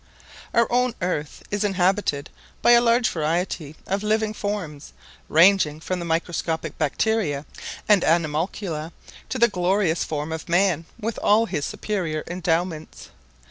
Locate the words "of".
3.85-4.01, 10.31-10.49